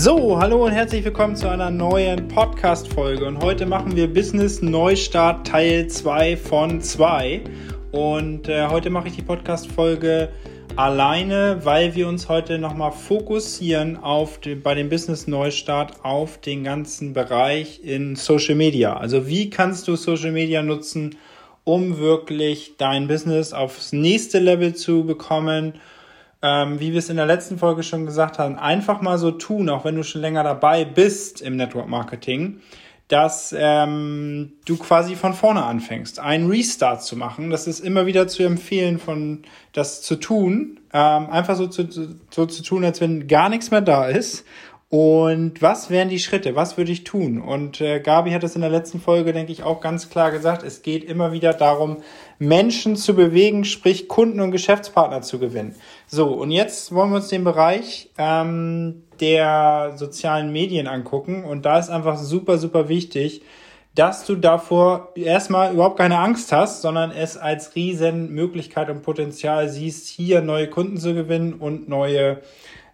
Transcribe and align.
So, 0.00 0.38
hallo 0.38 0.64
und 0.64 0.70
herzlich 0.70 1.04
willkommen 1.04 1.34
zu 1.34 1.48
einer 1.48 1.70
neuen 1.70 2.28
Podcast-Folge. 2.28 3.24
Und 3.24 3.42
heute 3.42 3.66
machen 3.66 3.96
wir 3.96 4.06
Business 4.06 4.62
Neustart 4.62 5.44
Teil 5.44 5.88
2 5.88 6.36
von 6.36 6.80
2. 6.80 7.40
Und 7.90 8.48
äh, 8.48 8.68
heute 8.68 8.90
mache 8.90 9.08
ich 9.08 9.16
die 9.16 9.22
Podcast-Folge 9.22 10.28
alleine, 10.76 11.58
weil 11.64 11.96
wir 11.96 12.06
uns 12.06 12.28
heute 12.28 12.58
nochmal 12.60 12.92
fokussieren 12.92 13.96
auf 13.96 14.38
die, 14.38 14.54
bei 14.54 14.76
dem 14.76 14.88
Business 14.88 15.26
Neustart 15.26 16.04
auf 16.04 16.40
den 16.40 16.62
ganzen 16.62 17.12
Bereich 17.12 17.80
in 17.82 18.14
Social 18.14 18.54
Media. 18.54 18.96
Also 18.96 19.26
wie 19.26 19.50
kannst 19.50 19.88
du 19.88 19.96
Social 19.96 20.30
Media 20.30 20.62
nutzen, 20.62 21.16
um 21.64 21.98
wirklich 21.98 22.76
dein 22.78 23.08
Business 23.08 23.52
aufs 23.52 23.92
nächste 23.92 24.38
Level 24.38 24.76
zu 24.76 25.04
bekommen? 25.04 25.72
Ähm, 26.42 26.78
wie 26.80 26.92
wir 26.92 26.98
es 26.98 27.08
in 27.08 27.16
der 27.16 27.26
letzten 27.26 27.58
Folge 27.58 27.82
schon 27.82 28.06
gesagt 28.06 28.38
haben, 28.38 28.58
einfach 28.58 29.00
mal 29.00 29.18
so 29.18 29.30
tun, 29.30 29.68
auch 29.68 29.84
wenn 29.84 29.96
du 29.96 30.04
schon 30.04 30.20
länger 30.20 30.44
dabei 30.44 30.84
bist 30.84 31.42
im 31.42 31.56
Network 31.56 31.88
Marketing, 31.88 32.60
dass 33.08 33.54
ähm, 33.58 34.52
du 34.66 34.76
quasi 34.76 35.16
von 35.16 35.32
vorne 35.32 35.64
anfängst, 35.64 36.20
einen 36.20 36.48
Restart 36.48 37.02
zu 37.02 37.16
machen. 37.16 37.50
Das 37.50 37.66
ist 37.66 37.80
immer 37.80 38.04
wieder 38.04 38.28
zu 38.28 38.42
empfehlen, 38.42 38.98
von 38.98 39.42
das 39.72 40.02
zu 40.02 40.16
tun, 40.16 40.78
ähm, 40.92 41.30
einfach 41.30 41.56
so 41.56 41.66
zu, 41.66 41.88
so 42.30 42.46
zu 42.46 42.62
tun, 42.62 42.84
als 42.84 43.00
wenn 43.00 43.26
gar 43.26 43.48
nichts 43.48 43.70
mehr 43.70 43.80
da 43.80 44.06
ist 44.06 44.44
und 44.90 45.60
was 45.60 45.90
wären 45.90 46.08
die 46.08 46.18
Schritte? 46.18 46.56
Was 46.56 46.78
würde 46.78 46.92
ich 46.92 47.04
tun? 47.04 47.42
Und 47.42 47.78
äh, 47.82 48.00
Gabi 48.00 48.30
hat 48.30 48.42
es 48.42 48.54
in 48.54 48.62
der 48.62 48.70
letzten 48.70 49.00
Folge, 49.00 49.34
denke 49.34 49.52
ich, 49.52 49.62
auch 49.62 49.82
ganz 49.82 50.08
klar 50.08 50.30
gesagt. 50.30 50.62
Es 50.62 50.80
geht 50.80 51.04
immer 51.04 51.30
wieder 51.30 51.52
darum, 51.52 51.98
Menschen 52.38 52.96
zu 52.96 53.14
bewegen, 53.14 53.66
sprich 53.66 54.08
Kunden 54.08 54.40
und 54.40 54.50
Geschäftspartner 54.50 55.20
zu 55.20 55.38
gewinnen. 55.38 55.74
So, 56.06 56.28
und 56.28 56.50
jetzt 56.52 56.94
wollen 56.94 57.10
wir 57.10 57.16
uns 57.16 57.28
den 57.28 57.44
Bereich 57.44 58.10
ähm, 58.16 59.02
der 59.20 59.92
sozialen 59.96 60.52
Medien 60.52 60.86
angucken. 60.86 61.44
Und 61.44 61.66
da 61.66 61.78
ist 61.78 61.90
einfach 61.90 62.16
super, 62.16 62.56
super 62.56 62.88
wichtig, 62.88 63.42
dass 63.94 64.24
du 64.24 64.36
davor 64.36 65.12
erstmal 65.16 65.74
überhaupt 65.74 65.98
keine 65.98 66.18
Angst 66.18 66.50
hast, 66.50 66.80
sondern 66.80 67.10
es 67.10 67.36
als 67.36 67.74
riesen 67.74 68.32
Möglichkeit 68.32 68.88
und 68.88 69.02
Potenzial 69.02 69.68
siehst, 69.68 70.08
hier 70.08 70.40
neue 70.40 70.70
Kunden 70.70 70.96
zu 70.96 71.12
gewinnen 71.12 71.52
und 71.52 71.90
neue 71.90 72.40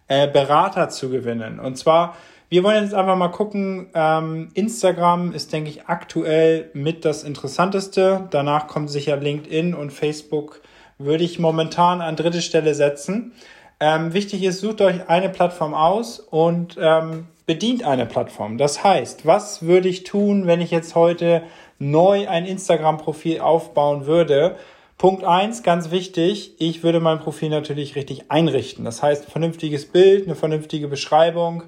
äh, 0.07 0.27
Berater 0.27 0.89
zu 0.89 1.09
gewinnen. 1.09 1.59
Und 1.59 1.77
zwar, 1.77 2.15
wir 2.49 2.63
wollen 2.63 2.83
jetzt 2.83 2.93
einfach 2.93 3.15
mal 3.15 3.29
gucken, 3.29 3.87
ähm, 3.93 4.49
Instagram 4.53 5.33
ist, 5.33 5.51
denke 5.51 5.69
ich, 5.69 5.87
aktuell 5.87 6.69
mit 6.73 7.05
das 7.05 7.23
Interessanteste. 7.23 8.27
Danach 8.29 8.67
kommt 8.67 8.89
sicher 8.89 9.17
LinkedIn 9.17 9.73
und 9.73 9.91
Facebook 9.91 10.61
würde 10.97 11.23
ich 11.23 11.39
momentan 11.39 12.01
an 12.01 12.15
dritte 12.15 12.41
Stelle 12.41 12.73
setzen. 12.73 13.33
Ähm, 13.79 14.13
wichtig 14.13 14.43
ist, 14.43 14.61
sucht 14.61 14.81
euch 14.81 15.09
eine 15.09 15.29
Plattform 15.29 15.73
aus 15.73 16.19
und 16.19 16.77
ähm, 16.79 17.27
bedient 17.45 17.83
eine 17.83 18.05
Plattform. 18.05 18.57
Das 18.57 18.83
heißt, 18.83 19.25
was 19.25 19.63
würde 19.63 19.89
ich 19.89 20.03
tun, 20.03 20.47
wenn 20.47 20.61
ich 20.61 20.71
jetzt 20.71 20.95
heute 20.95 21.43
neu 21.77 22.27
ein 22.27 22.45
Instagram-Profil 22.45 23.41
aufbauen 23.41 24.05
würde? 24.05 24.55
Punkt 24.97 25.25
eins, 25.25 25.61
ganz 25.61 25.91
wichtig, 25.91 26.55
ich 26.57 26.81
würde 26.81 27.01
mein 27.01 27.19
Profil 27.19 27.49
natürlich 27.49 27.97
richtig 27.97 28.31
einrichten. 28.31 28.85
Das 28.85 29.03
heißt, 29.03 29.25
vernünftiges 29.25 29.85
Bild, 29.91 30.25
eine 30.25 30.35
vernünftige 30.35 30.87
Beschreibung. 30.87 31.63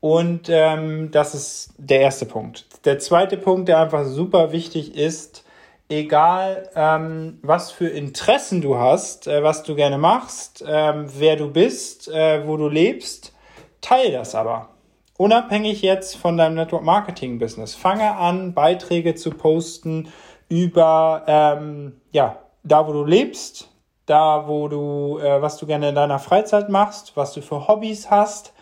Und 0.00 0.48
ähm, 0.48 1.10
das 1.10 1.34
ist 1.34 1.74
der 1.76 2.00
erste 2.00 2.24
Punkt. 2.24 2.66
Der 2.86 2.98
zweite 2.98 3.36
Punkt, 3.36 3.68
der 3.68 3.80
einfach 3.80 4.06
super 4.06 4.52
wichtig 4.52 4.96
ist, 4.96 5.44
egal 5.90 6.70
ähm, 6.74 7.38
was 7.42 7.70
für 7.70 7.88
Interessen 7.88 8.62
du 8.62 8.76
hast, 8.76 9.26
äh, 9.26 9.42
was 9.42 9.62
du 9.62 9.74
gerne 9.74 9.98
machst, 9.98 10.64
ähm, 10.66 11.06
wer 11.18 11.36
du 11.36 11.50
bist, 11.50 12.08
äh, 12.08 12.46
wo 12.46 12.56
du 12.56 12.68
lebst, 12.68 13.34
teile 13.82 14.12
das 14.12 14.34
aber. 14.34 14.70
Unabhängig 15.18 15.82
jetzt 15.82 16.16
von 16.16 16.36
deinem 16.36 16.54
Network 16.54 16.84
Marketing 16.84 17.38
Business. 17.38 17.74
Fange 17.74 18.16
an, 18.16 18.54
Beiträge 18.54 19.14
zu 19.14 19.30
posten 19.30 20.08
über 20.48 21.24
ähm, 21.26 22.00
ja, 22.12 22.38
da, 22.66 22.86
wo 22.86 22.92
du 22.92 23.04
lebst, 23.04 23.68
da, 24.06 24.46
wo 24.46 24.68
du, 24.68 25.18
äh, 25.18 25.40
was 25.40 25.56
du 25.56 25.66
gerne 25.66 25.88
in 25.90 25.94
deiner 25.94 26.18
Freizeit 26.18 26.68
machst, 26.68 27.16
was 27.16 27.32
du 27.32 27.40
für 27.40 27.68
Hobbys 27.68 28.10
hast, 28.10 28.52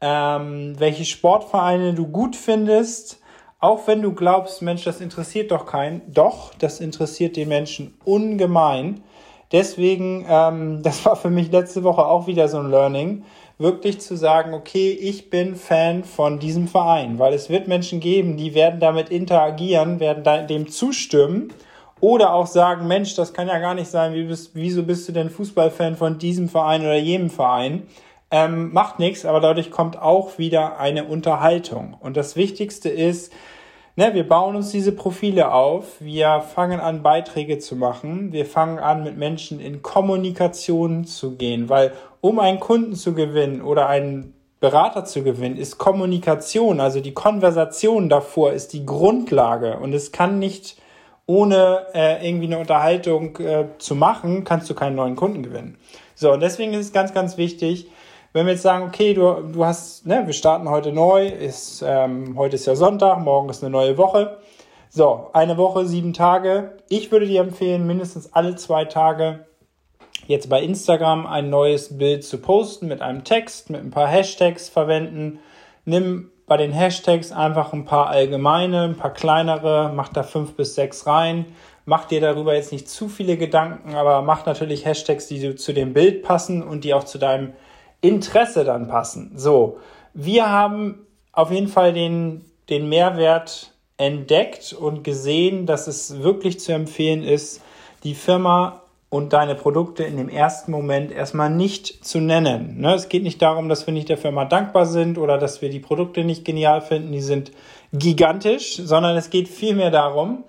ähm, 0.00 0.74
welche 0.78 1.04
Sportvereine 1.04 1.94
du 1.94 2.06
gut 2.06 2.36
findest, 2.36 3.20
auch 3.60 3.86
wenn 3.86 4.02
du 4.02 4.14
glaubst, 4.14 4.62
Mensch, 4.62 4.84
das 4.84 5.00
interessiert 5.00 5.50
doch 5.50 5.66
keinen, 5.66 6.02
doch, 6.12 6.54
das 6.54 6.78
interessiert 6.78 7.36
den 7.36 7.48
Menschen 7.48 7.98
ungemein. 8.04 9.02
Deswegen, 9.50 10.24
ähm, 10.28 10.80
das 10.82 11.04
war 11.04 11.16
für 11.16 11.30
mich 11.30 11.50
letzte 11.50 11.82
Woche 11.82 12.06
auch 12.06 12.28
wieder 12.28 12.48
so 12.48 12.58
ein 12.58 12.70
Learning, 12.70 13.24
wirklich 13.58 14.00
zu 14.00 14.16
sagen, 14.16 14.54
okay, 14.54 14.92
ich 14.92 15.30
bin 15.30 15.56
Fan 15.56 16.04
von 16.04 16.38
diesem 16.38 16.68
Verein, 16.68 17.18
weil 17.18 17.34
es 17.34 17.50
wird 17.50 17.66
Menschen 17.66 17.98
geben, 17.98 18.36
die 18.36 18.54
werden 18.54 18.78
damit 18.78 19.08
interagieren, 19.08 19.98
werden 19.98 20.46
dem 20.46 20.68
zustimmen 20.68 21.52
oder 22.00 22.32
auch 22.32 22.46
sagen, 22.46 22.86
Mensch, 22.86 23.14
das 23.14 23.32
kann 23.32 23.48
ja 23.48 23.58
gar 23.58 23.74
nicht 23.74 23.90
sein, 23.90 24.14
wie 24.14 24.24
bist, 24.24 24.50
wieso 24.54 24.82
bist 24.82 25.08
du 25.08 25.12
denn 25.12 25.30
Fußballfan 25.30 25.96
von 25.96 26.18
diesem 26.18 26.48
Verein 26.48 26.82
oder 26.82 26.96
jenem 26.96 27.30
Verein? 27.30 27.86
Ähm, 28.30 28.72
macht 28.72 28.98
nichts, 28.98 29.24
aber 29.24 29.40
dadurch 29.40 29.70
kommt 29.70 30.00
auch 30.00 30.38
wieder 30.38 30.78
eine 30.78 31.04
Unterhaltung. 31.04 31.96
Und 31.98 32.16
das 32.16 32.36
Wichtigste 32.36 32.90
ist, 32.90 33.32
ne, 33.96 34.12
wir 34.14 34.28
bauen 34.28 34.54
uns 34.54 34.70
diese 34.70 34.92
Profile 34.92 35.52
auf, 35.52 36.00
wir 36.00 36.42
fangen 36.42 36.78
an, 36.78 37.02
Beiträge 37.02 37.58
zu 37.58 37.74
machen, 37.74 38.32
wir 38.32 38.44
fangen 38.44 38.78
an, 38.78 39.02
mit 39.02 39.16
Menschen 39.16 39.60
in 39.60 39.82
Kommunikation 39.82 41.04
zu 41.04 41.36
gehen, 41.36 41.68
weil 41.68 41.92
um 42.20 42.38
einen 42.38 42.60
Kunden 42.60 42.94
zu 42.94 43.14
gewinnen 43.14 43.62
oder 43.62 43.88
einen 43.88 44.34
Berater 44.60 45.04
zu 45.04 45.22
gewinnen, 45.22 45.56
ist 45.56 45.78
Kommunikation, 45.78 46.80
also 46.80 47.00
die 47.00 47.14
Konversation 47.14 48.08
davor 48.08 48.52
ist 48.52 48.72
die 48.72 48.84
Grundlage. 48.84 49.78
Und 49.78 49.94
es 49.94 50.10
kann 50.10 50.38
nicht 50.38 50.76
ohne 51.28 51.86
äh, 51.92 52.26
irgendwie 52.26 52.46
eine 52.46 52.58
Unterhaltung 52.58 53.36
äh, 53.36 53.66
zu 53.76 53.94
machen, 53.94 54.44
kannst 54.44 54.68
du 54.70 54.74
keinen 54.74 54.96
neuen 54.96 55.14
Kunden 55.14 55.42
gewinnen. 55.42 55.76
So, 56.14 56.32
und 56.32 56.40
deswegen 56.40 56.72
ist 56.72 56.86
es 56.86 56.92
ganz, 56.92 57.12
ganz 57.12 57.36
wichtig, 57.36 57.88
wenn 58.32 58.46
wir 58.46 58.54
jetzt 58.54 58.62
sagen, 58.62 58.86
okay, 58.86 59.12
du, 59.12 59.42
du 59.52 59.64
hast, 59.64 60.06
ne, 60.06 60.22
wir 60.24 60.32
starten 60.32 60.70
heute 60.70 60.90
neu, 60.90 61.28
ist, 61.28 61.84
ähm, 61.86 62.34
heute 62.38 62.56
ist 62.56 62.66
ja 62.66 62.74
Sonntag, 62.76 63.20
morgen 63.20 63.50
ist 63.50 63.62
eine 63.62 63.70
neue 63.70 63.98
Woche. 63.98 64.38
So, 64.88 65.28
eine 65.34 65.58
Woche, 65.58 65.86
sieben 65.86 66.14
Tage. 66.14 66.78
Ich 66.88 67.12
würde 67.12 67.26
dir 67.26 67.42
empfehlen, 67.42 67.86
mindestens 67.86 68.32
alle 68.32 68.56
zwei 68.56 68.86
Tage 68.86 69.46
jetzt 70.28 70.48
bei 70.48 70.62
Instagram 70.62 71.26
ein 71.26 71.50
neues 71.50 71.98
Bild 71.98 72.24
zu 72.24 72.38
posten 72.38 72.88
mit 72.88 73.02
einem 73.02 73.24
Text, 73.24 73.68
mit 73.68 73.82
ein 73.82 73.90
paar 73.90 74.08
Hashtags 74.08 74.70
verwenden. 74.70 75.40
Nimm 75.84 76.30
bei 76.48 76.56
den 76.56 76.72
Hashtags 76.72 77.30
einfach 77.30 77.72
ein 77.72 77.84
paar 77.84 78.08
allgemeine, 78.08 78.82
ein 78.82 78.96
paar 78.96 79.12
kleinere, 79.12 79.92
mach 79.94 80.08
da 80.08 80.22
fünf 80.22 80.54
bis 80.54 80.74
sechs 80.74 81.06
rein. 81.06 81.46
Mach 81.84 82.04
dir 82.04 82.20
darüber 82.20 82.54
jetzt 82.54 82.72
nicht 82.72 82.88
zu 82.88 83.08
viele 83.08 83.38
Gedanken, 83.38 83.94
aber 83.94 84.20
mach 84.20 84.44
natürlich 84.44 84.84
Hashtags, 84.84 85.26
die 85.26 85.54
zu 85.54 85.72
dem 85.72 85.94
Bild 85.94 86.22
passen 86.22 86.62
und 86.62 86.84
die 86.84 86.92
auch 86.92 87.04
zu 87.04 87.18
deinem 87.18 87.54
Interesse 88.02 88.64
dann 88.64 88.88
passen. 88.88 89.32
So, 89.36 89.78
wir 90.12 90.50
haben 90.50 91.06
auf 91.32 91.50
jeden 91.50 91.68
Fall 91.68 91.92
den, 91.92 92.44
den 92.68 92.88
Mehrwert 92.88 93.72
entdeckt 93.96 94.72
und 94.72 95.02
gesehen, 95.02 95.64
dass 95.64 95.86
es 95.86 96.22
wirklich 96.22 96.60
zu 96.60 96.72
empfehlen 96.72 97.22
ist, 97.22 97.62
die 98.04 98.14
Firma 98.14 98.82
und 99.10 99.32
deine 99.32 99.54
Produkte 99.54 100.04
in 100.04 100.18
dem 100.18 100.28
ersten 100.28 100.70
Moment 100.70 101.10
erstmal 101.10 101.48
nicht 101.48 102.04
zu 102.04 102.20
nennen. 102.20 102.80
Ne? 102.80 102.94
Es 102.94 103.08
geht 103.08 103.22
nicht 103.22 103.40
darum, 103.40 103.68
dass 103.68 103.86
wir 103.86 103.94
nicht 103.94 104.08
der 104.08 104.18
Firma 104.18 104.44
dankbar 104.44 104.84
sind 104.84 105.16
oder 105.16 105.38
dass 105.38 105.62
wir 105.62 105.70
die 105.70 105.80
Produkte 105.80 106.24
nicht 106.24 106.44
genial 106.44 106.82
finden, 106.82 107.12
die 107.12 107.22
sind 107.22 107.52
gigantisch, 107.92 108.76
sondern 108.76 109.16
es 109.16 109.30
geht 109.30 109.48
vielmehr 109.48 109.90
darum, 109.90 110.44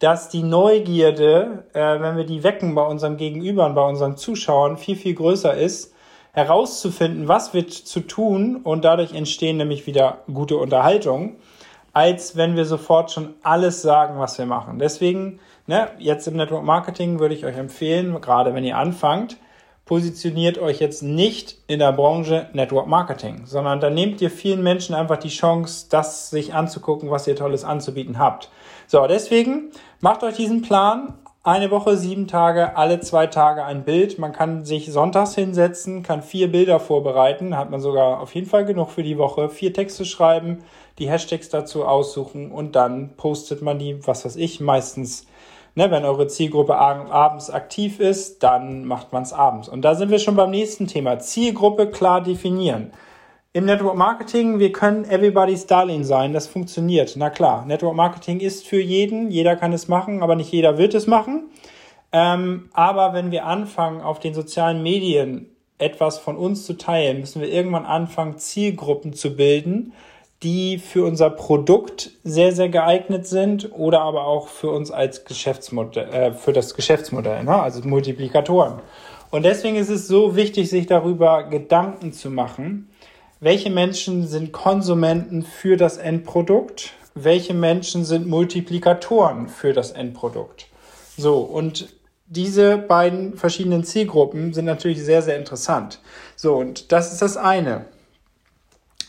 dass 0.00 0.28
die 0.28 0.42
Neugierde, 0.42 1.64
äh, 1.72 2.00
wenn 2.00 2.16
wir 2.16 2.24
die 2.24 2.42
wecken 2.42 2.74
bei 2.74 2.84
unserem 2.84 3.16
Gegenüber 3.16 3.66
und 3.66 3.74
bei 3.74 3.86
unseren 3.86 4.16
Zuschauern, 4.16 4.76
viel, 4.76 4.96
viel 4.96 5.14
größer 5.14 5.54
ist, 5.54 5.94
herauszufinden, 6.32 7.28
was 7.28 7.54
wird 7.54 7.72
zu 7.72 8.00
tun 8.00 8.56
und 8.56 8.84
dadurch 8.84 9.14
entstehen 9.14 9.56
nämlich 9.56 9.86
wieder 9.86 10.18
gute 10.32 10.56
Unterhaltung, 10.56 11.36
als 11.92 12.36
wenn 12.36 12.56
wir 12.56 12.64
sofort 12.64 13.10
schon 13.10 13.34
alles 13.42 13.82
sagen, 13.82 14.18
was 14.18 14.38
wir 14.38 14.46
machen. 14.46 14.78
Deswegen 14.78 15.40
Ne, 15.70 15.88
jetzt 15.98 16.26
im 16.26 16.34
Network 16.34 16.64
Marketing 16.64 17.20
würde 17.20 17.32
ich 17.32 17.46
euch 17.46 17.56
empfehlen, 17.56 18.20
gerade 18.20 18.54
wenn 18.56 18.64
ihr 18.64 18.76
anfangt, 18.76 19.36
positioniert 19.84 20.58
euch 20.58 20.80
jetzt 20.80 21.00
nicht 21.00 21.58
in 21.68 21.78
der 21.78 21.92
Branche 21.92 22.48
Network 22.52 22.88
Marketing, 22.88 23.42
sondern 23.44 23.78
da 23.78 23.88
nehmt 23.88 24.20
ihr 24.20 24.32
vielen 24.32 24.64
Menschen 24.64 24.96
einfach 24.96 25.18
die 25.18 25.28
Chance, 25.28 25.86
das 25.88 26.28
sich 26.28 26.54
anzugucken, 26.54 27.12
was 27.12 27.28
ihr 27.28 27.36
Tolles 27.36 27.62
anzubieten 27.62 28.18
habt. 28.18 28.50
So, 28.88 29.06
deswegen 29.06 29.70
macht 30.00 30.24
euch 30.24 30.34
diesen 30.34 30.62
Plan. 30.62 31.14
Eine 31.42 31.70
Woche, 31.70 31.96
sieben 31.96 32.26
Tage, 32.26 32.76
alle 32.76 33.00
zwei 33.00 33.26
Tage 33.26 33.64
ein 33.64 33.84
Bild. 33.84 34.18
Man 34.18 34.32
kann 34.32 34.66
sich 34.66 34.92
sonntags 34.92 35.34
hinsetzen, 35.34 36.02
kann 36.02 36.22
vier 36.22 36.52
Bilder 36.52 36.78
vorbereiten, 36.78 37.56
hat 37.56 37.70
man 37.70 37.80
sogar 37.80 38.20
auf 38.20 38.34
jeden 38.34 38.46
Fall 38.46 38.66
genug 38.66 38.90
für 38.90 39.02
die 39.02 39.16
Woche, 39.16 39.48
vier 39.48 39.72
Texte 39.72 40.04
schreiben, 40.04 40.58
die 40.98 41.08
Hashtags 41.08 41.48
dazu 41.48 41.86
aussuchen 41.86 42.52
und 42.52 42.76
dann 42.76 43.16
postet 43.16 43.62
man 43.62 43.78
die, 43.78 44.06
was 44.06 44.26
weiß 44.26 44.36
ich, 44.36 44.60
meistens 44.60 45.26
Ne, 45.76 45.88
wenn 45.92 46.04
eure 46.04 46.26
Zielgruppe 46.26 46.76
abends 46.76 47.48
aktiv 47.48 48.00
ist, 48.00 48.42
dann 48.42 48.84
macht 48.84 49.12
man 49.12 49.22
es 49.22 49.32
abends. 49.32 49.68
Und 49.68 49.82
da 49.82 49.94
sind 49.94 50.10
wir 50.10 50.18
schon 50.18 50.34
beim 50.34 50.50
nächsten 50.50 50.88
Thema. 50.88 51.20
Zielgruppe 51.20 51.86
klar 51.86 52.20
definieren. 52.20 52.90
Im 53.52 53.64
Network 53.64 53.96
Marketing, 53.96 54.60
wir 54.60 54.70
können 54.70 55.04
everybody's 55.10 55.66
Darling 55.66 56.04
sein, 56.04 56.32
das 56.32 56.46
funktioniert. 56.46 57.14
Na 57.16 57.30
klar, 57.30 57.66
Network 57.66 57.96
Marketing 57.96 58.38
ist 58.38 58.64
für 58.64 58.80
jeden, 58.80 59.28
jeder 59.32 59.56
kann 59.56 59.72
es 59.72 59.88
machen, 59.88 60.22
aber 60.22 60.36
nicht 60.36 60.52
jeder 60.52 60.78
wird 60.78 60.94
es 60.94 61.08
machen. 61.08 61.50
Ähm, 62.12 62.68
aber 62.74 63.12
wenn 63.12 63.32
wir 63.32 63.46
anfangen, 63.46 64.02
auf 64.02 64.20
den 64.20 64.34
sozialen 64.34 64.84
Medien 64.84 65.46
etwas 65.78 66.20
von 66.20 66.36
uns 66.36 66.64
zu 66.64 66.74
teilen, 66.74 67.18
müssen 67.18 67.42
wir 67.42 67.48
irgendwann 67.48 67.86
anfangen, 67.86 68.38
Zielgruppen 68.38 69.14
zu 69.14 69.34
bilden, 69.34 69.94
die 70.44 70.78
für 70.78 71.04
unser 71.04 71.30
Produkt 71.30 72.12
sehr, 72.22 72.52
sehr 72.52 72.68
geeignet 72.68 73.26
sind 73.26 73.72
oder 73.72 74.02
aber 74.02 74.26
auch 74.26 74.46
für 74.46 74.70
uns 74.70 74.92
als 74.92 75.24
Geschäftsmodell, 75.24 76.08
äh, 76.10 76.32
für 76.34 76.52
das 76.52 76.76
Geschäftsmodell, 76.76 77.42
ne? 77.42 77.60
also 77.60 77.80
Multiplikatoren. 77.82 78.74
Und 79.32 79.44
deswegen 79.44 79.74
ist 79.74 79.90
es 79.90 80.06
so 80.06 80.36
wichtig, 80.36 80.70
sich 80.70 80.86
darüber 80.86 81.42
Gedanken 81.42 82.12
zu 82.12 82.30
machen, 82.30 82.89
welche 83.40 83.70
Menschen 83.70 84.26
sind 84.26 84.52
Konsumenten 84.52 85.42
für 85.42 85.76
das 85.76 85.96
Endprodukt, 85.96 86.92
welche 87.14 87.54
Menschen 87.54 88.04
sind 88.04 88.26
Multiplikatoren 88.26 89.48
für 89.48 89.72
das 89.72 89.90
Endprodukt. 89.92 90.66
So, 91.16 91.38
und 91.38 91.88
diese 92.26 92.78
beiden 92.78 93.36
verschiedenen 93.36 93.82
Zielgruppen 93.82 94.52
sind 94.52 94.66
natürlich 94.66 95.02
sehr, 95.02 95.22
sehr 95.22 95.36
interessant. 95.36 96.00
So, 96.36 96.54
und 96.54 96.92
das 96.92 97.12
ist 97.12 97.22
das 97.22 97.36
eine. 97.36 97.86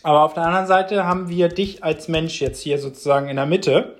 Aber 0.02 0.24
auf 0.24 0.34
der 0.34 0.44
anderen 0.44 0.66
Seite 0.66 1.04
haben 1.04 1.28
wir 1.28 1.48
dich 1.48 1.84
als 1.84 2.08
Mensch 2.08 2.40
jetzt 2.40 2.60
hier 2.60 2.78
sozusagen 2.78 3.28
in 3.28 3.36
der 3.36 3.46
Mitte 3.46 3.96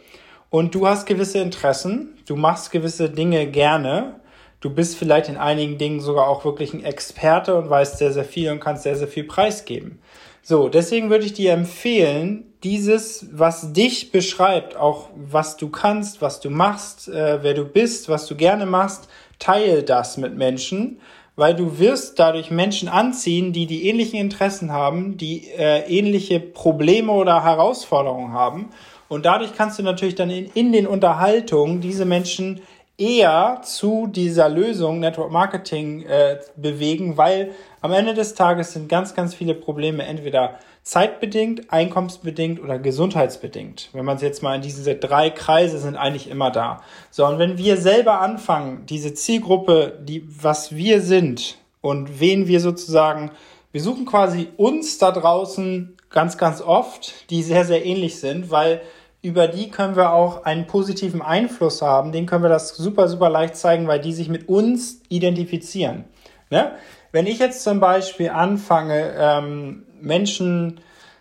und 0.51 0.75
du 0.75 0.89
hast 0.89 1.07
gewisse 1.07 1.39
Interessen, 1.39 2.19
du 2.27 2.35
machst 2.35 2.73
gewisse 2.73 3.09
Dinge 3.09 3.47
gerne, 3.47 4.17
du 4.63 4.71
bist 4.71 4.97
vielleicht 4.97 5.29
in 5.29 5.37
einigen 5.37 5.77
Dingen 5.77 6.01
sogar 6.01 6.29
auch 6.29 6.45
wirklich 6.47 6.73
ein 6.73 6.85
Experte 6.85 7.55
und 7.57 7.69
weißt 7.69 7.99
sehr, 7.99 8.13
sehr 8.13 8.25
viel 8.25 8.51
und 8.51 8.61
kannst 8.61 8.85
sehr, 8.85 8.97
sehr 8.97 9.09
viel 9.09 9.25
preisgeben. 9.25 9.99
So, 10.41 10.69
deswegen 10.69 11.11
würde 11.11 11.25
ich 11.25 11.35
dir 11.35 11.53
empfehlen, 11.53 12.45
dieses, 12.65 13.27
was 13.33 13.73
dich 13.73 14.13
beschreibt, 14.13 14.77
auch 14.77 15.09
was 15.17 15.57
du 15.57 15.69
kannst, 15.69 16.23
was 16.23 16.41
du 16.41 16.49
machst, 16.49 17.09
äh, 17.09 17.43
wer 17.43 17.55
du 17.55 17.65
bist, 17.65 18.09
was 18.09 18.27
du 18.27 18.37
gerne 18.37 18.67
machst, 18.67 19.09
teile 19.39 19.83
das 19.83 20.17
mit 20.17 20.37
Menschen, 20.37 21.01
weil 21.35 21.55
du 21.55 21.79
wirst 21.79 22.19
dadurch 22.19 22.51
Menschen 22.51 22.89
anziehen, 22.89 23.53
die 23.53 23.67
die 23.67 23.89
ähnlichen 23.89 24.21
Interessen 24.21 24.71
haben, 24.71 25.17
die 25.17 25.49
äh, 25.49 25.81
ähnliche 25.89 26.39
Probleme 26.39 27.13
oder 27.13 27.43
Herausforderungen 27.43 28.33
haben. 28.33 28.71
Und 29.09 29.27
dadurch 29.27 29.55
kannst 29.55 29.79
du 29.79 29.83
natürlich 29.83 30.15
dann 30.15 30.31
in, 30.31 30.47
in 30.55 30.73
den 30.73 30.87
Unterhaltungen 30.87 31.81
diese 31.81 32.05
Menschen 32.05 32.61
eher 33.03 33.61
zu 33.65 34.07
dieser 34.07 34.49
Lösung 34.49 35.01
Network 35.01 35.33
Marketing 35.33 36.03
äh, 36.03 36.39
bewegen, 36.57 37.17
weil 37.17 37.51
am 37.81 37.93
Ende 37.93 38.15
des 38.15 38.35
Tages 38.35 38.73
sind 38.73 38.89
ganz, 38.89 39.15
ganz 39.15 39.35
viele 39.35 39.55
Probleme 39.55 40.05
entweder 40.05 40.61
zeitbedingt, 40.85 41.73
einkommensbedingt 41.73 42.63
oder 42.63 42.79
gesundheitsbedingt. 42.79 43.89
Wenn 43.93 44.05
man 44.05 44.17
es 44.17 44.23
jetzt 44.23 44.43
mal 44.43 44.55
in 44.55 44.63
diese 44.63 44.95
drei 44.95 45.31
Kreise 45.31 45.79
sind 45.79 45.97
eigentlich 45.97 46.31
immer 46.31 46.53
da. 46.53 46.83
So, 47.11 47.27
und 47.27 47.41
wenn 47.41 47.59
wir 47.59 47.77
selber 47.77 48.21
anfangen, 48.21 48.87
diese 48.87 49.15
Zielgruppe, 49.15 49.99
die, 50.01 50.25
was 50.41 50.75
wir 50.75 51.01
sind 51.01 51.57
und 51.81 52.21
wen 52.21 52.47
wir 52.47 52.61
sozusagen, 52.61 53.33
wir 53.73 53.81
suchen 53.81 54.07
quasi 54.07 54.49
uns 54.57 54.99
da 54.99 55.11
draußen 55.11 55.97
ganz, 56.09 56.39
ganz 56.39 56.61
oft, 56.61 57.31
die 57.31 57.43
sehr, 57.43 57.65
sehr 57.65 57.85
ähnlich 57.85 58.21
sind, 58.21 58.51
weil 58.51 58.81
über 59.23 59.47
die 59.47 59.71
können 59.71 59.95
wir 59.95 60.13
auch 60.13 60.45
einen 60.45 60.67
positiven 60.67 61.23
Einfluss 61.23 61.81
haben. 61.81 62.11
Den 62.11 62.27
können 62.27 62.43
wir 62.43 62.51
das 62.51 62.77
super, 62.77 63.07
super 63.07 63.31
leicht 63.31 63.57
zeigen, 63.57 63.87
weil 63.87 64.01
die 64.01 64.13
sich 64.13 64.29
mit 64.29 64.49
uns 64.49 65.01
identifizieren. 65.09 66.05
Ne? 66.51 66.73
Wenn 67.13 67.27
ich 67.27 67.39
jetzt 67.39 67.63
zum 67.63 67.79
Beispiel 67.79 68.31
anfange, 68.31 69.15
ähm, 69.17 69.85
Menschen 70.01 70.81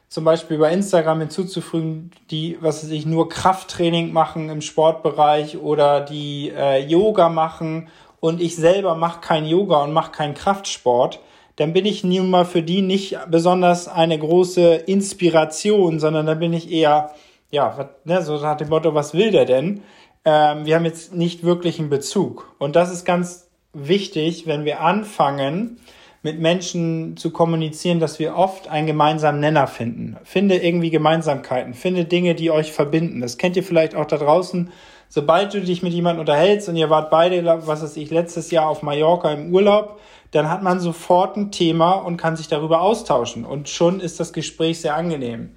zum 0.09 0.25
Beispiel 0.25 0.57
bei 0.57 0.73
Instagram 0.73 1.21
hinzuzufügen, 1.21 2.11
die, 2.31 2.57
was 2.59 2.83
weiß 2.83 2.91
ich, 2.91 3.05
nur 3.05 3.29
Krafttraining 3.29 4.11
machen 4.11 4.49
im 4.49 4.61
Sportbereich 4.61 5.57
oder 5.57 6.01
die 6.01 6.51
äh, 6.53 6.83
Yoga 6.83 7.29
machen 7.29 7.87
und 8.19 8.41
ich 8.41 8.55
selber 8.55 8.95
mache 8.95 9.21
kein 9.21 9.45
Yoga 9.45 9.83
und 9.83 9.93
mache 9.93 10.11
keinen 10.11 10.33
Kraftsport, 10.33 11.19
dann 11.55 11.71
bin 11.71 11.85
ich 11.85 12.03
nun 12.03 12.29
mal 12.29 12.45
für 12.45 12.63
die 12.63 12.81
nicht 12.81 13.17
besonders 13.29 13.87
eine 13.87 14.17
große 14.17 14.73
Inspiration, 14.73 15.99
sondern 15.99 16.25
dann 16.25 16.39
bin 16.39 16.53
ich 16.53 16.71
eher 16.71 17.11
ja, 17.51 17.89
ne, 18.05 18.21
so 18.21 18.37
nach 18.37 18.57
dem 18.57 18.69
Motto, 18.69 18.95
was 18.95 19.13
will 19.13 19.31
der 19.31 19.45
denn? 19.45 19.81
Ähm, 20.25 20.65
wir 20.65 20.75
haben 20.75 20.85
jetzt 20.85 21.13
nicht 21.13 21.43
wirklich 21.43 21.79
einen 21.79 21.89
Bezug. 21.89 22.55
Und 22.57 22.75
das 22.75 22.91
ist 22.91 23.05
ganz 23.05 23.49
wichtig, 23.73 24.47
wenn 24.47 24.65
wir 24.65 24.81
anfangen, 24.81 25.77
mit 26.23 26.39
Menschen 26.39 27.17
zu 27.17 27.31
kommunizieren, 27.31 27.99
dass 27.99 28.19
wir 28.19 28.35
oft 28.35 28.67
einen 28.67 28.85
gemeinsamen 28.85 29.39
Nenner 29.39 29.67
finden. 29.67 30.17
Finde 30.23 30.57
irgendwie 30.57 30.91
Gemeinsamkeiten, 30.91 31.73
finde 31.73 32.05
Dinge, 32.05 32.35
die 32.35 32.51
euch 32.51 32.71
verbinden. 32.71 33.21
Das 33.21 33.37
kennt 33.37 33.55
ihr 33.55 33.63
vielleicht 33.63 33.95
auch 33.95 34.05
da 34.05 34.17
draußen. 34.17 34.71
Sobald 35.09 35.53
du 35.53 35.61
dich 35.61 35.81
mit 35.81 35.93
jemandem 35.93 36.21
unterhältst 36.21 36.69
und 36.69 36.75
ihr 36.75 36.89
wart 36.89 37.09
beide, 37.09 37.43
was 37.43 37.81
weiß 37.81 37.97
ich, 37.97 38.11
letztes 38.11 38.51
Jahr 38.51 38.69
auf 38.69 38.83
Mallorca 38.83 39.31
im 39.31 39.53
Urlaub, 39.53 39.99
dann 40.29 40.49
hat 40.49 40.63
man 40.63 40.79
sofort 40.79 41.35
ein 41.35 41.51
Thema 41.51 41.93
und 41.93 42.17
kann 42.17 42.37
sich 42.37 42.47
darüber 42.47 42.81
austauschen. 42.81 43.43
Und 43.43 43.67
schon 43.67 43.99
ist 43.99 44.19
das 44.19 44.31
Gespräch 44.31 44.79
sehr 44.79 44.95
angenehm. 44.95 45.55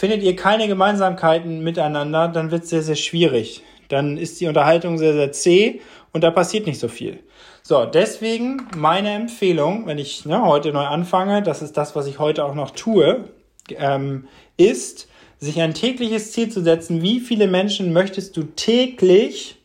Findet 0.00 0.22
ihr 0.22 0.34
keine 0.34 0.66
Gemeinsamkeiten 0.66 1.62
miteinander, 1.62 2.28
dann 2.28 2.50
wird 2.50 2.62
es 2.62 2.70
sehr, 2.70 2.80
sehr 2.80 2.96
schwierig. 2.96 3.62
Dann 3.88 4.16
ist 4.16 4.40
die 4.40 4.46
Unterhaltung 4.46 4.96
sehr, 4.96 5.12
sehr 5.12 5.30
zäh 5.30 5.82
und 6.14 6.24
da 6.24 6.30
passiert 6.30 6.66
nicht 6.66 6.80
so 6.80 6.88
viel. 6.88 7.18
So, 7.62 7.84
deswegen 7.84 8.66
meine 8.74 9.10
Empfehlung, 9.10 9.84
wenn 9.84 9.98
ich 9.98 10.24
ne, 10.24 10.40
heute 10.42 10.72
neu 10.72 10.86
anfange, 10.86 11.42
das 11.42 11.60
ist 11.60 11.76
das, 11.76 11.94
was 11.96 12.06
ich 12.06 12.18
heute 12.18 12.46
auch 12.46 12.54
noch 12.54 12.70
tue, 12.70 13.28
ähm, 13.76 14.26
ist, 14.56 15.06
sich 15.38 15.60
ein 15.60 15.74
tägliches 15.74 16.32
Ziel 16.32 16.48
zu 16.48 16.62
setzen. 16.62 17.02
Wie 17.02 17.20
viele 17.20 17.46
Menschen 17.46 17.92
möchtest 17.92 18.38
du 18.38 18.44
täglich 18.44 19.56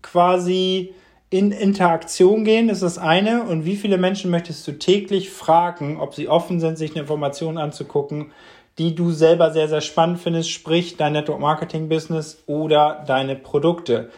quasi 0.00 0.94
in 1.28 1.52
Interaktion 1.52 2.44
gehen, 2.44 2.70
ist 2.70 2.82
das 2.82 2.96
eine. 2.96 3.42
Und 3.42 3.66
wie 3.66 3.76
viele 3.76 3.98
Menschen 3.98 4.30
möchtest 4.30 4.66
du 4.66 4.72
täglich 4.78 5.28
fragen, 5.28 6.00
ob 6.00 6.14
sie 6.14 6.26
offen 6.26 6.58
sind, 6.58 6.78
sich 6.78 6.92
eine 6.92 7.00
Information 7.00 7.58
anzugucken, 7.58 8.32
die 8.78 8.94
du 8.94 9.10
selber 9.10 9.52
sehr, 9.52 9.68
sehr 9.68 9.80
spannend 9.80 10.20
findest, 10.20 10.50
sprich 10.50 10.96
dein 10.96 11.14
Network 11.14 11.40
Marketing 11.40 11.88
Business 11.88 12.42
oder 12.46 13.04
deine 13.06 13.36
Produkte. 13.36 14.10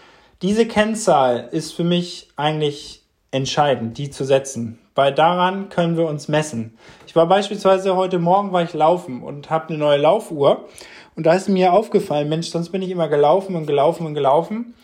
Diese 0.43 0.67
Kennzahl 0.67 1.49
ist 1.53 1.73
für 1.73 1.85
mich 1.85 2.29
eigentlich 2.37 3.03
entscheidend, 3.31 3.99
die 3.99 4.11
zu 4.11 4.25
setzen, 4.25 4.79
weil 4.95 5.13
daran 5.13 5.69
können 5.69 5.97
wir 5.97 6.07
uns 6.07 6.29
messen. 6.29 6.77
Ich 7.07 7.15
war 7.15 7.27
beispielsweise 7.27 7.95
heute 7.97 8.19
Morgen 8.19 8.53
war 8.53 8.63
ich 8.63 8.73
laufen 8.73 9.23
und 9.23 9.51
habe 9.51 9.69
eine 9.69 9.79
neue 9.79 9.99
Laufuhr 9.99 10.67
und 11.15 11.25
da 11.25 11.35
ist 11.35 11.49
mir 11.49 11.73
aufgefallen, 11.73 12.29
Mensch, 12.29 12.49
sonst 12.49 12.71
bin 12.71 12.83
ich 12.83 12.91
immer 12.91 13.09
gelaufen 13.09 13.55
und 13.55 13.67
gelaufen 13.67 14.07
und 14.07 14.15
gelaufen 14.15 14.75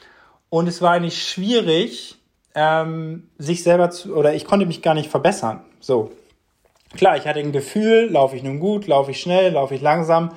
und 0.51 0.69
es 0.69 0.83
war 0.83 0.93
eigentlich 0.93 1.23
schwierig, 1.27 2.17
ähm, 2.55 3.29
sich 3.39 3.63
selber 3.63 3.91
zu 3.91 4.15
oder 4.15 4.35
ich 4.35 4.45
konnte 4.45 4.67
mich 4.67 4.83
gar 4.83 4.95
nicht 4.95 5.11
verbessern. 5.11 5.61
So, 5.81 6.13
Klar, 6.97 7.17
ich 7.17 7.27
hatte 7.27 7.41
ein 7.41 7.51
Gefühl, 7.51 8.09
laufe 8.09 8.37
ich 8.37 8.45
nun 8.45 8.61
gut, 8.61 8.87
laufe 8.87 9.11
ich 9.11 9.21
schnell, 9.21 9.53
laufe 9.53 9.75
ich 9.75 9.81
langsam, 9.81 10.31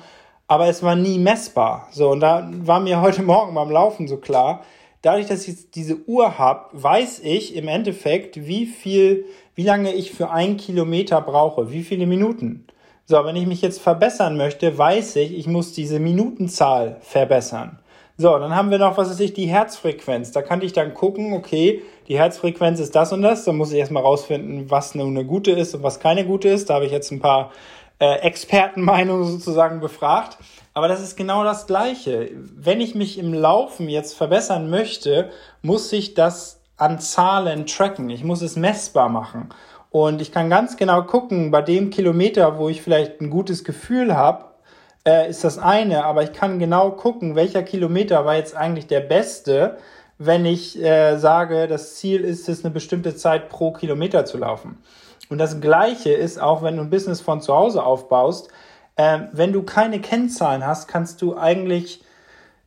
aber 0.48 0.66
es 0.66 0.82
war 0.82 0.96
nie 0.96 1.18
messbar. 1.18 1.86
So, 1.92 2.10
und 2.10 2.20
da 2.20 2.50
war 2.52 2.80
mir 2.80 3.00
heute 3.00 3.22
Morgen 3.24 3.54
beim 3.54 3.70
Laufen 3.70 4.08
so 4.08 4.16
klar, 4.16 4.64
dadurch, 5.02 5.26
dass 5.26 5.42
ich 5.42 5.48
jetzt 5.48 5.76
diese 5.76 5.96
Uhr 6.08 6.36
habe, 6.36 6.66
weiß 6.72 7.20
ich 7.20 7.54
im 7.54 7.68
Endeffekt, 7.68 8.44
wie 8.48 8.66
viel, 8.66 9.26
wie 9.54 9.62
lange 9.62 9.94
ich 9.94 10.10
für 10.10 10.30
ein 10.30 10.56
Kilometer 10.56 11.20
brauche, 11.20 11.70
wie 11.70 11.84
viele 11.84 12.06
Minuten. 12.06 12.66
So, 13.04 13.24
wenn 13.24 13.36
ich 13.36 13.46
mich 13.46 13.62
jetzt 13.62 13.80
verbessern 13.80 14.36
möchte, 14.36 14.76
weiß 14.76 15.14
ich, 15.16 15.38
ich 15.38 15.46
muss 15.46 15.72
diese 15.72 16.00
Minutenzahl 16.00 16.96
verbessern. 17.00 17.78
So, 18.20 18.36
dann 18.36 18.52
haben 18.56 18.72
wir 18.72 18.78
noch, 18.78 18.96
was 18.96 19.10
weiß 19.10 19.20
ich, 19.20 19.32
die 19.32 19.46
Herzfrequenz. 19.46 20.32
Da 20.32 20.42
kann 20.42 20.60
ich 20.60 20.72
dann 20.72 20.92
gucken, 20.92 21.34
okay, 21.34 21.84
die 22.08 22.18
Herzfrequenz 22.18 22.80
ist 22.80 22.96
das 22.96 23.12
und 23.12 23.22
das. 23.22 23.44
Da 23.44 23.52
muss 23.52 23.70
ich 23.70 23.78
erstmal 23.78 24.02
rausfinden, 24.02 24.68
was 24.72 24.94
eine, 24.94 25.04
eine 25.04 25.24
gute 25.24 25.52
ist 25.52 25.72
und 25.76 25.84
was 25.84 26.00
keine 26.00 26.26
gute 26.26 26.48
ist. 26.48 26.68
Da 26.68 26.74
habe 26.74 26.86
ich 26.86 26.90
jetzt 26.90 27.12
ein 27.12 27.20
paar 27.20 27.52
äh, 28.00 28.16
Expertenmeinungen 28.16 29.24
sozusagen 29.24 29.78
befragt. 29.78 30.36
Aber 30.74 30.88
das 30.88 31.00
ist 31.00 31.16
genau 31.16 31.44
das 31.44 31.68
Gleiche. 31.68 32.30
Wenn 32.34 32.80
ich 32.80 32.96
mich 32.96 33.20
im 33.20 33.32
Laufen 33.32 33.88
jetzt 33.88 34.14
verbessern 34.14 34.68
möchte, 34.68 35.30
muss 35.62 35.92
ich 35.92 36.14
das 36.14 36.60
an 36.76 36.98
Zahlen 36.98 37.66
tracken. 37.66 38.10
Ich 38.10 38.24
muss 38.24 38.42
es 38.42 38.56
messbar 38.56 39.08
machen. 39.10 39.50
Und 39.90 40.20
ich 40.20 40.32
kann 40.32 40.50
ganz 40.50 40.76
genau 40.76 41.04
gucken, 41.04 41.52
bei 41.52 41.62
dem 41.62 41.90
Kilometer, 41.90 42.58
wo 42.58 42.68
ich 42.68 42.82
vielleicht 42.82 43.20
ein 43.20 43.30
gutes 43.30 43.62
Gefühl 43.62 44.16
habe, 44.16 44.46
äh, 45.06 45.30
ist 45.30 45.44
das 45.44 45.58
eine, 45.58 46.04
aber 46.04 46.22
ich 46.22 46.32
kann 46.32 46.58
genau 46.58 46.90
gucken, 46.90 47.34
welcher 47.34 47.62
Kilometer 47.62 48.24
war 48.24 48.36
jetzt 48.36 48.56
eigentlich 48.56 48.86
der 48.86 49.00
beste, 49.00 49.78
wenn 50.18 50.44
ich 50.44 50.80
äh, 50.82 51.16
sage, 51.16 51.68
das 51.68 51.96
Ziel 51.96 52.22
ist 52.22 52.48
es, 52.48 52.64
eine 52.64 52.72
bestimmte 52.72 53.14
Zeit 53.14 53.48
pro 53.48 53.72
Kilometer 53.72 54.24
zu 54.24 54.38
laufen. 54.38 54.78
Und 55.30 55.38
das 55.38 55.60
Gleiche 55.60 56.12
ist 56.12 56.40
auch, 56.40 56.62
wenn 56.62 56.76
du 56.76 56.82
ein 56.82 56.90
Business 56.90 57.20
von 57.20 57.40
zu 57.40 57.54
Hause 57.54 57.84
aufbaust, 57.84 58.48
äh, 58.96 59.20
wenn 59.32 59.52
du 59.52 59.62
keine 59.62 60.00
Kennzahlen 60.00 60.66
hast, 60.66 60.88
kannst 60.88 61.22
du 61.22 61.36
eigentlich 61.36 62.02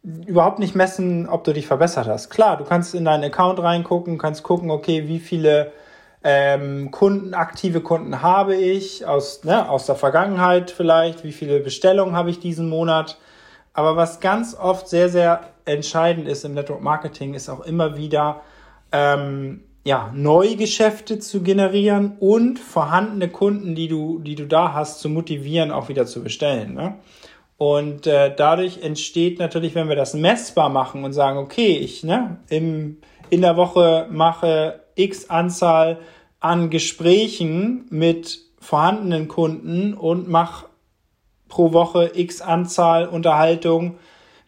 überhaupt 0.03 0.59
nicht 0.59 0.75
messen, 0.75 1.27
ob 1.27 1.43
du 1.43 1.53
dich 1.53 1.67
verbessert 1.67 2.07
hast. 2.07 2.29
Klar, 2.29 2.57
du 2.57 2.63
kannst 2.63 2.95
in 2.95 3.05
deinen 3.05 3.23
Account 3.23 3.61
reingucken, 3.61 4.17
kannst 4.17 4.43
gucken, 4.43 4.71
okay, 4.71 5.07
wie 5.07 5.19
viele 5.19 5.71
ähm, 6.23 6.91
Kunden, 6.91 7.33
aktive 7.33 7.81
Kunden 7.81 8.21
habe 8.21 8.55
ich 8.55 9.05
aus, 9.05 9.43
ne, 9.43 9.67
aus 9.69 9.87
der 9.87 9.95
Vergangenheit 9.95 10.69
vielleicht, 10.69 11.23
wie 11.23 11.31
viele 11.31 11.59
Bestellungen 11.59 12.15
habe 12.15 12.29
ich 12.29 12.39
diesen 12.39 12.69
Monat. 12.69 13.17
Aber 13.73 13.95
was 13.95 14.19
ganz 14.19 14.55
oft 14.55 14.87
sehr, 14.87 15.09
sehr 15.09 15.41
entscheidend 15.65 16.27
ist 16.27 16.45
im 16.45 16.53
Network 16.53 16.81
Marketing, 16.81 17.33
ist 17.33 17.49
auch 17.49 17.61
immer 17.61 17.97
wieder 17.97 18.41
ähm, 18.91 19.63
ja, 19.83 20.11
Neugeschäfte 20.13 21.19
zu 21.19 21.41
generieren 21.41 22.17
und 22.19 22.59
vorhandene 22.59 23.29
Kunden, 23.29 23.73
die 23.73 23.87
du, 23.87 24.19
die 24.19 24.35
du 24.35 24.45
da 24.45 24.73
hast, 24.73 24.99
zu 24.99 25.09
motivieren, 25.09 25.71
auch 25.71 25.89
wieder 25.89 26.05
zu 26.05 26.21
bestellen. 26.21 26.75
Ne? 26.75 26.95
Und 27.57 28.05
äh, 28.05 28.33
dadurch 28.35 28.83
entsteht 28.83 29.39
natürlich, 29.39 29.73
wenn 29.73 29.89
wir 29.89 29.95
das 29.95 30.13
messbar 30.13 30.69
machen 30.69 31.03
und 31.03 31.13
sagen, 31.13 31.39
okay, 31.39 31.77
ich 31.77 32.03
ne, 32.03 32.37
im, 32.49 32.97
in 33.29 33.41
der 33.41 33.55
Woche 33.55 34.07
mache 34.11 34.81
x 34.95 35.29
Anzahl 35.29 35.99
an 36.39 36.69
Gesprächen 36.69 37.85
mit 37.89 38.39
vorhandenen 38.59 39.27
Kunden 39.27 39.93
und 39.93 40.27
mache 40.27 40.67
pro 41.47 41.73
Woche 41.73 42.11
x 42.13 42.41
Anzahl 42.41 43.07
Unterhaltung 43.07 43.97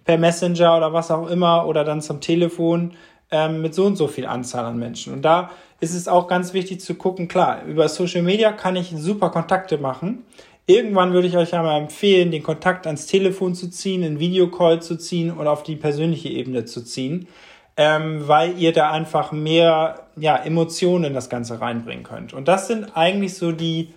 per 0.05 0.17
Messenger 0.17 0.77
oder 0.77 0.93
was 0.93 1.11
auch 1.11 1.29
immer 1.29 1.67
oder 1.67 1.83
dann 1.83 2.01
zum 2.01 2.21
Telefon 2.21 2.93
ähm, 3.31 3.61
mit 3.61 3.73
so 3.73 3.85
und 3.85 3.95
so 3.95 4.07
viel 4.07 4.25
Anzahl 4.25 4.65
an 4.65 4.77
Menschen. 4.77 5.13
Und 5.13 5.23
da 5.23 5.51
ist 5.79 5.93
es 5.93 6.07
auch 6.07 6.27
ganz 6.27 6.53
wichtig 6.53 6.81
zu 6.81 6.95
gucken, 6.95 7.27
klar, 7.27 7.63
über 7.65 7.89
Social 7.89 8.21
Media 8.21 8.51
kann 8.51 8.75
ich 8.75 8.93
super 8.95 9.29
Kontakte 9.29 9.77
machen. 9.77 10.23
Irgendwann 10.65 11.11
würde 11.11 11.27
ich 11.27 11.35
euch 11.35 11.53
einmal 11.53 11.81
empfehlen, 11.81 12.31
den 12.31 12.41
Kontakt 12.41 12.87
ans 12.87 13.05
Telefon 13.05 13.53
zu 13.53 13.69
ziehen, 13.69 14.03
einen 14.03 14.19
Videocall 14.19 14.81
zu 14.81 14.97
ziehen 14.97 15.29
und 15.31 15.47
auf 15.47 15.63
die 15.63 15.75
persönliche 15.75 16.29
Ebene 16.29 16.63
zu 16.63 16.81
ziehen, 16.83 17.27
ähm, 17.77 18.27
weil 18.27 18.57
ihr 18.57 18.73
da 18.73 18.91
einfach 18.91 19.31
mehr 19.31 20.01
ja, 20.15 20.35
Emotionen 20.37 21.05
in 21.05 21.13
das 21.13 21.29
Ganze 21.29 21.59
reinbringen 21.59 22.03
könnt. 22.03 22.33
Und 22.33 22.47
das 22.47 22.67
sind 22.67 22.95
eigentlich 22.95 23.35
so 23.35 23.51
die, 23.51 23.93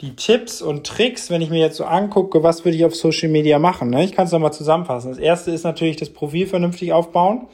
die 0.00 0.16
Tipps 0.16 0.62
und 0.62 0.86
Tricks, 0.86 1.30
wenn 1.30 1.42
ich 1.42 1.50
mir 1.50 1.60
jetzt 1.60 1.76
so 1.76 1.84
angucke, 1.84 2.42
was 2.42 2.64
würde 2.64 2.76
ich 2.76 2.84
auf 2.84 2.94
Social 2.94 3.28
Media 3.28 3.58
machen. 3.58 3.90
Ne? 3.90 4.04
Ich 4.04 4.12
kann 4.12 4.26
es 4.26 4.32
nochmal 4.32 4.52
zusammenfassen. 4.52 5.10
Das 5.10 5.18
erste 5.18 5.50
ist 5.50 5.64
natürlich 5.64 5.96
das 5.96 6.10
Profil 6.10 6.46
vernünftig 6.46 6.92
aufbauen 6.92 7.48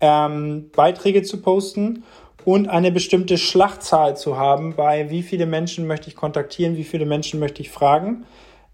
ähm, 0.00 0.70
Beiträge 0.74 1.22
zu 1.22 1.40
posten 1.40 2.04
und 2.44 2.68
eine 2.68 2.92
bestimmte 2.92 3.36
Schlachtzahl 3.36 4.16
zu 4.16 4.36
haben, 4.36 4.74
bei 4.74 5.10
wie 5.10 5.22
viele 5.22 5.46
Menschen 5.46 5.86
möchte 5.86 6.08
ich 6.08 6.16
kontaktieren, 6.16 6.76
wie 6.76 6.84
viele 6.84 7.06
Menschen 7.06 7.40
möchte 7.40 7.62
ich 7.62 7.70
fragen. 7.70 8.24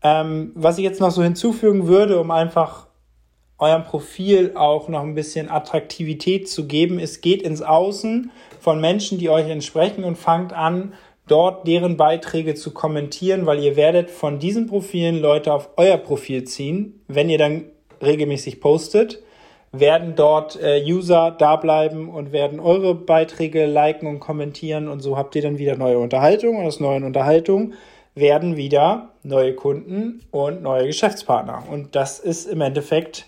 Ähm, 0.03 0.53
was 0.55 0.79
ich 0.79 0.85
jetzt 0.85 1.01
noch 1.01 1.11
so 1.11 1.23
hinzufügen 1.23 1.87
würde, 1.87 2.21
um 2.21 2.31
einfach 2.31 2.87
eurem 3.71 3.85
Profil 3.85 4.53
auch 4.55 4.89
noch 4.89 5.03
ein 5.03 5.15
bisschen 5.15 5.51
Attraktivität 5.51 6.49
zu 6.49 6.67
geben, 6.67 6.99
ist, 6.99 7.23
geht 7.23 7.43
ins 7.43 7.63
Außen 7.63 8.31
von 8.61 8.81
Menschen, 8.81 9.19
die 9.19 9.31
euch 9.31 9.49
entsprechen 9.49 10.05
und 10.05 10.17
fangt 10.17 10.53
an, 10.53 10.95
dort 11.27 11.67
deren 11.67 11.97
Beiträge 11.97 12.55
zu 12.55 12.73
kommentieren, 12.73 13.47
weil 13.47 13.63
ihr 13.63 13.77
werdet 13.77 14.11
von 14.11 14.39
diesen 14.39 14.67
Profilen 14.67 15.21
Leute 15.21 15.53
auf 15.53 15.71
euer 15.77 15.97
Profil 15.97 16.45
ziehen, 16.45 17.01
wenn 17.09 17.31
ihr 17.31 17.39
dann 17.39 17.65
regelmäßig 18.03 18.61
postet 18.61 19.23
werden 19.79 20.15
dort 20.15 20.61
äh, 20.61 20.83
User 20.85 21.35
da 21.37 21.57
bleiben 21.57 22.09
und 22.09 22.33
werden 22.33 22.61
eure 22.61 22.95
Beiträge 22.95 23.67
liken 23.67 24.07
und 24.07 24.21
kommentieren. 24.21 24.89
Und 24.89 25.01
so 25.01 25.17
habt 25.17 25.35
ihr 25.37 25.43
dann 25.43 25.59
wieder 25.59 25.77
neue 25.77 25.99
Unterhaltung. 25.99 26.57
Und 26.59 26.67
aus 26.67 26.81
neuen 26.81 27.05
Unterhaltungen 27.05 27.75
werden 28.15 28.57
wieder 28.57 29.11
neue 29.23 29.55
Kunden 29.55 30.23
und 30.31 30.63
neue 30.63 30.87
Geschäftspartner. 30.87 31.65
Und 31.71 31.97
das 31.97 32.21
ist 32.21 32.47
im 32.47 32.61
Endeffekt 32.61 33.27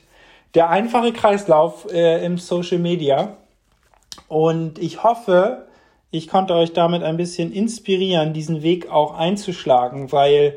der 0.56 0.70
einfache 0.70 1.12
Kreislauf 1.12 1.86
äh, 1.92 2.24
im 2.24 2.38
Social 2.38 2.78
Media. 2.78 3.36
Und 4.26 4.78
ich 4.78 5.04
hoffe, 5.04 5.66
ich 6.10 6.28
konnte 6.28 6.54
euch 6.54 6.72
damit 6.72 7.02
ein 7.02 7.18
bisschen 7.18 7.52
inspirieren, 7.52 8.32
diesen 8.32 8.62
Weg 8.62 8.90
auch 8.90 9.14
einzuschlagen, 9.14 10.10
weil 10.12 10.56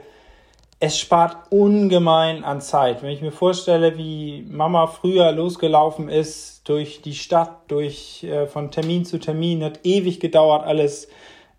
es 0.79 0.98
spart 0.98 1.51
ungemein 1.51 2.46
an 2.46 2.62
Zeit. 2.62 3.03
Wenn 3.03 3.12
ich 3.12 3.22
mir 3.22 3.34
vorstelle, 3.34 3.98
wie 3.98 4.46
Mama 4.50 4.88
früher 4.88 5.34
losgelaufen 5.34 6.08
ist 6.08 6.62
durch 6.70 7.01
die 7.01 7.13
Stadt, 7.13 7.58
durch 7.68 8.24
äh, 8.24 8.48
von 8.48 8.72
Termin 8.72 9.03
zu 9.03 9.20
Termin, 9.20 9.62
hat 9.65 9.82
ewig 9.84 10.22
gedauert 10.22 10.65
alles. 10.65 11.10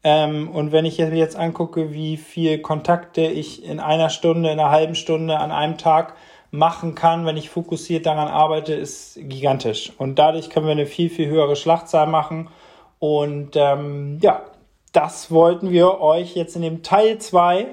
Ähm, 0.03 0.49
und 0.51 0.73
wenn 0.73 0.87
ich 0.87 0.97
mir 0.99 1.15
jetzt 1.15 1.37
angucke, 1.37 1.93
wie 1.93 2.17
viel 2.17 2.61
Kontakte 2.61 3.21
ich 3.21 3.63
in 3.63 3.81
einer 3.81 4.09
Stunde, 4.09 4.51
in 4.51 4.59
einer 4.59 4.71
halben 4.71 4.95
Stunde 4.95 5.39
an 5.39 5.53
einem 5.53 5.77
Tag 5.77 6.15
machen 6.51 6.95
kann, 6.95 7.27
wenn 7.27 7.37
ich 7.37 7.51
fokussiert 7.51 8.07
daran 8.07 8.29
arbeite, 8.29 8.75
ist 8.75 9.19
gigantisch. 9.21 9.93
Und 9.99 10.19
dadurch 10.19 10.49
können 10.51 10.67
wir 10.67 10.73
eine 10.73 10.87
viel, 10.87 11.11
viel 11.11 11.29
höhere 11.29 11.57
Schlachtzahl 11.57 12.07
machen. 12.07 12.49
Und 12.99 13.51
ähm, 13.55 14.19
ja, 14.21 14.43
das 14.93 15.31
wollten 15.31 15.71
wir 15.71 16.01
euch 16.01 16.35
jetzt 16.35 16.57
in 16.57 16.63
dem 16.63 16.83
Teil 16.83 17.19
zwei 17.19 17.69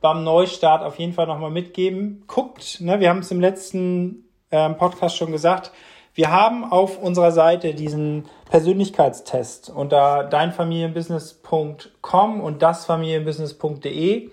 beim 0.00 0.24
Neustart 0.24 0.82
auf 0.82 0.98
jeden 0.98 1.14
Fall 1.14 1.26
nochmal 1.26 1.50
mitgeben. 1.50 2.24
Guckt, 2.26 2.80
ne, 2.80 3.00
wir 3.00 3.08
haben 3.08 3.20
es 3.20 3.30
im 3.30 3.40
letzten 3.40 4.28
ähm, 4.50 4.76
Podcast 4.76 5.16
schon 5.16 5.32
gesagt, 5.32 5.72
wir 6.14 6.30
haben 6.30 6.70
auf 6.70 6.98
unserer 6.98 7.32
Seite 7.32 7.72
diesen 7.74 8.26
Persönlichkeitstest 8.50 9.70
unter 9.70 10.24
deinfamilienbusiness.com 10.24 12.40
und 12.40 12.60
dasfamilienbusiness.de. 12.60 14.30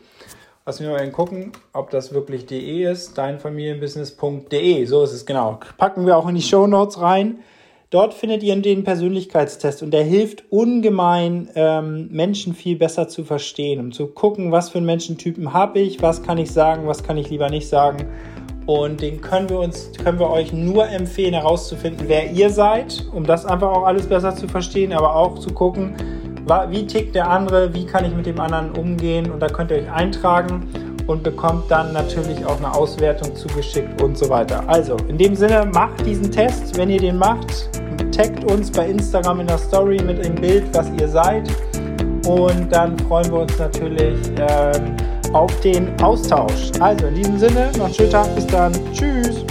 Lass 0.67 0.79
mich 0.79 0.89
mal 0.89 1.12
gucken, 1.12 1.51
ob 1.74 1.91
das 1.91 2.12
wirklich 2.12 2.48
de 2.48 2.91
ist. 2.91 3.19
Deinfamilienbusiness.de. 3.19 4.86
So 4.86 5.03
ist 5.03 5.13
es 5.13 5.27
genau. 5.27 5.60
Packen 5.77 6.07
wir 6.07 6.17
auch 6.17 6.27
in 6.27 6.34
die 6.34 6.41
Show 6.41 6.65
Notes 6.65 7.00
rein. 7.00 7.38
Dort 7.91 8.15
findet 8.15 8.41
ihr 8.41 8.60
den 8.60 8.84
Persönlichkeitstest 8.84 9.84
und 9.84 9.91
der 9.91 10.03
hilft 10.03 10.51
ungemein, 10.51 11.50
ähm, 11.53 12.07
Menschen 12.10 12.55
viel 12.55 12.77
besser 12.77 13.07
zu 13.07 13.24
verstehen, 13.24 13.79
um 13.79 13.91
zu 13.91 14.07
gucken, 14.07 14.51
was 14.51 14.72
für 14.72 14.79
einen 14.79 14.88
Menschentypen 14.88 15.53
habe 15.53 15.77
ich, 15.77 16.01
was 16.01 16.24
kann 16.24 16.39
ich 16.39 16.50
sagen, 16.50 16.88
was 16.88 17.03
kann 17.03 17.17
ich 17.17 17.29
lieber 17.29 17.51
nicht 17.51 17.69
sagen. 17.69 18.07
Und 18.65 19.01
den 19.01 19.22
können 19.22 19.48
wir 19.48 19.60
uns, 19.60 19.91
können 20.03 20.17
wir 20.17 20.31
euch 20.31 20.51
nur 20.51 20.89
empfehlen, 20.89 21.36
herauszufinden, 21.36 22.07
wer 22.10 22.31
ihr 22.31 22.50
seid, 22.50 23.05
um 23.13 23.24
das 23.24 23.45
einfach 23.45 23.69
auch 23.69 23.84
alles 23.84 24.07
besser 24.07 24.36
zu 24.36 24.48
verstehen, 24.48 24.93
aber 24.93 25.15
auch 25.15 25.38
zu 25.38 25.53
gucken, 25.53 25.93
wie 26.69 26.85
tickt 26.85 27.15
der 27.15 27.29
andere, 27.29 27.73
wie 27.73 27.85
kann 27.85 28.05
ich 28.05 28.15
mit 28.15 28.25
dem 28.25 28.39
anderen 28.39 28.71
umgehen 28.71 29.31
und 29.31 29.39
da 29.39 29.47
könnt 29.47 29.71
ihr 29.71 29.77
euch 29.77 29.91
eintragen 29.91 30.67
und 31.07 31.23
bekommt 31.23 31.69
dann 31.69 31.93
natürlich 31.93 32.45
auch 32.45 32.57
eine 32.57 32.73
Auswertung 32.73 33.35
zugeschickt 33.35 34.01
und 34.01 34.17
so 34.17 34.29
weiter. 34.29 34.63
Also 34.67 34.97
in 35.07 35.17
dem 35.17 35.35
Sinne, 35.35 35.69
macht 35.73 36.05
diesen 36.05 36.31
Test, 36.31 36.77
wenn 36.77 36.89
ihr 36.89 36.99
den 36.99 37.17
macht, 37.17 37.69
taggt 38.15 38.49
uns 38.51 38.71
bei 38.71 38.87
Instagram 38.87 39.41
in 39.41 39.47
der 39.47 39.57
Story 39.57 40.01
mit 40.03 40.23
dem 40.23 40.35
Bild, 40.35 40.65
was 40.73 40.89
ihr 40.99 41.07
seid 41.07 41.49
und 42.27 42.71
dann 42.71 42.97
freuen 42.99 43.31
wir 43.31 43.39
uns 43.41 43.57
natürlich 43.59 44.17
ähm, 44.37 44.95
auf 45.33 45.59
den 45.61 45.89
Austausch. 46.01 46.71
Also 46.79 47.07
in 47.07 47.15
diesem 47.15 47.37
Sinne, 47.37 47.71
noch 47.77 47.85
einen 47.85 47.93
schönen 47.93 48.11
Tag, 48.11 48.33
bis 48.35 48.47
dann, 48.47 48.73
tschüss. 48.93 49.45